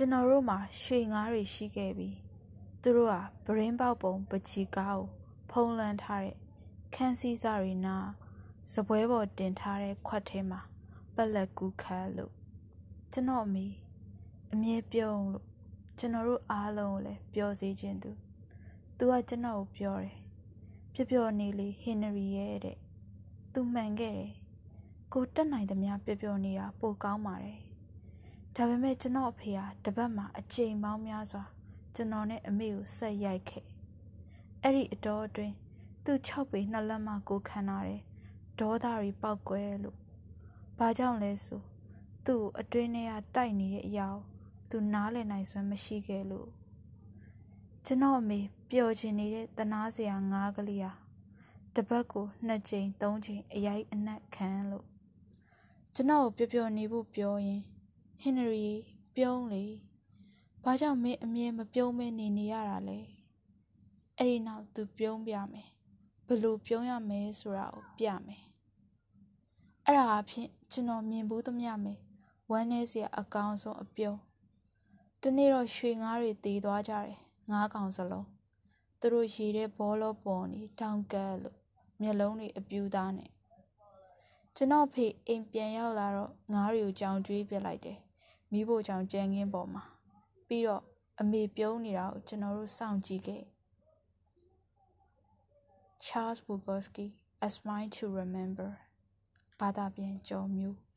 [0.00, 2.10] ကျွန်တော်တို့မှာရွှေငါးတွေရှိခဲ့ပြီ
[2.82, 5.08] သူတို့ဟာဗရင်းပေါက်ပုံပကြီးကားကို
[5.50, 6.36] ဖုံးလန်းထားတဲ့
[6.94, 7.96] ခန်းစည်းစားတွေနာ
[8.72, 10.60] စပွဲပေါ်တင်ထားတဲ့ခွက်ထဲမှာ
[11.14, 12.32] ပက်လက်ကူးခတ်လို့
[13.12, 13.66] ကျွန်တော်အမေ
[14.52, 15.46] အမြဲပြုံးလို့
[15.98, 18.10] ကျွန်တော်တို့အားလုံးကိုလည်းပြောစေခြင်းသူ
[18.98, 20.16] သူကကျွန်တော်ကိုပြောတယ်
[20.94, 22.78] ပျော်ပျော်နေလေဟင်နရီရဲ့တဲ့
[23.52, 24.32] သူမှန်ခဲ့တယ်
[25.12, 27.67] ကိုတက်နိုင်သမျှပျော်ပျော်နေတာပိုကောင်းပါတယ်
[28.60, 31.42] ဒါပေမဲ့ကျွန်တော်အဖေဟာတပတ်မှာအချိန်ပေါင်းများစွာ
[31.94, 33.64] ကျွန်တော်နဲ့အမေကိုဆက်ရိုက်ခဲ့
[34.62, 35.54] အဲ့ဒီအတော်အတွင်း
[36.04, 38.02] သူ6ပေနှစ်လက်မှကိုခံရတယ်
[38.58, 39.98] ဒေါသတွေပောက်ကွဲလို့
[40.78, 41.62] ဘာကြောင့်လဲဆို
[42.26, 44.22] သူ့အတွင်းထဲကတိုက်နေတဲ့အရာကို
[44.70, 46.48] သူနားလည်နိုင်စွမ်းမရှိခဲ့လို့
[47.86, 48.40] ကျွန်တော်အမေ
[48.70, 50.92] ပျော်ချင်နေတဲ့တနာစရာငားကလေးဟာ
[51.74, 54.86] တပတ်ကိုနှစ်ကြိမ်သုံးကြိမ်အရိုက်အနက်ခံလို့
[55.94, 57.62] ကျွန်တော်ကိုပျော်ပျော်နေဖို့ပြောရင်
[58.22, 58.68] ဟင်နရီ
[59.16, 59.64] ပြုံးလေ
[60.64, 62.98] ဘာကြောင့်မင်းအမြဲမပြုံးမဲနေနေရတာလဲ
[64.16, 65.68] အဲ့ဒီနောက်သူပြုံးပြမယ်
[66.26, 68.44] ဘလို့ပြုံးရမယ်ဆိုတာကိုပြမယ်
[69.86, 71.98] အဲ့ဒါအဖြစ်ကျွန်တော်မြင်ဘူးသမျှမယ်
[72.50, 74.18] ဝမ်းနေစရာအကောင်းဆုံးအပြုံး
[75.22, 77.18] တနေ့တော့ရွှေငါးတွေတည်သွားကြတယ်
[77.50, 78.26] ငါးကောင်စလုံး
[79.00, 81.56] သူတို့ရေတဲ့ဘောလောပေါ်နေတောင်ကဲလို့
[82.00, 83.30] မျက်လုံးတွေအပြူသားနဲ့
[84.56, 87.98] ကျွန်တော်ဖေအိမ်ပြန်ရောက်လာတော့ငါးတွေကိုကြောင်ကျွေးပြလိုက်တယ်
[88.52, 89.84] မိဖို့ကြောင့်ကြမ်းကင်းပေါ်မှာ
[90.46, 90.82] ပြီးတော့
[91.20, 93.44] အမေပြုံးနေတာကိုကျွန်တော်တို့စောင့်ကြည့်ခဲ့
[96.04, 97.06] Charles Bukowski
[97.46, 98.70] A Smile to Remember
[99.60, 100.87] ဘာသာပြန်ကျော်မျိုး